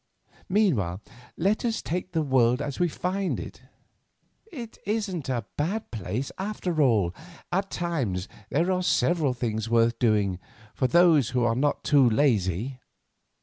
Meanwhile, 0.49 0.99
let 1.37 1.63
us 1.63 1.83
take 1.83 2.11
the 2.11 2.23
world 2.23 2.59
as 2.59 2.79
we 2.79 2.87
find 2.89 3.39
it. 3.39 3.61
It 4.51 4.79
isn't 4.83 5.29
a 5.29 5.45
bad 5.57 5.91
place, 5.91 6.31
after 6.39 6.81
all, 6.81 7.13
at 7.51 7.69
times, 7.69 8.27
and 8.49 8.65
there 8.65 8.73
are 8.73 8.81
several 8.81 9.33
things 9.35 9.69
worth 9.69 9.99
doing 9.99 10.39
for 10.73 10.87
those 10.87 11.29
who 11.37 11.43
are 11.43 11.53
not 11.53 11.83
too 11.83 12.09
lazy. 12.09 12.79